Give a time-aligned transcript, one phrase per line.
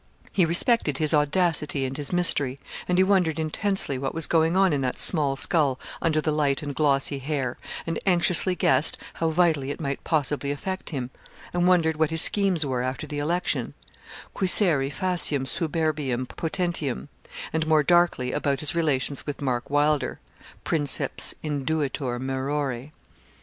[0.31, 2.57] He respected his audacity and his mystery,
[2.87, 6.63] and he wondered intensely what was going on in that small skull under the light
[6.63, 11.11] and glossy hair, and anxiously guessed how vitally it might possibly affect him,
[11.53, 13.75] and wondered what his schemes were after the election
[14.33, 17.09] quiescere faciam superbiam potentium;
[17.53, 20.19] and more darkly about his relations with Mark Wylder
[20.63, 22.91] Princeps induetur maerore.